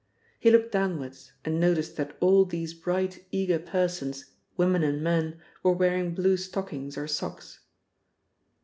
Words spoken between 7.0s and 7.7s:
socks.